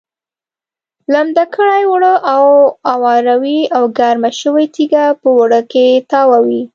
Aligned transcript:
لمده 1.13 1.45
کړې 1.55 1.81
اوړه 1.89 2.13
اواروي 2.93 3.59
او 3.75 3.83
ګرمه 3.99 4.31
شوې 4.41 4.65
تیږه 4.75 5.05
په 5.21 5.27
اوړو 5.35 5.61
کې 5.71 5.85
تاووي. 6.11 6.61